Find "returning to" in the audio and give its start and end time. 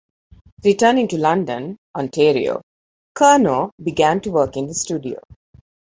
0.63-1.19